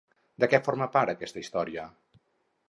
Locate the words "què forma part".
0.53-1.13